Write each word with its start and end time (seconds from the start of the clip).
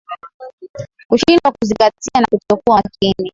Kushindwa 1.07 1.51
kuzingatia 1.51 2.21
na 2.21 2.27
kutokuwa 2.27 2.77
makini 2.83 3.29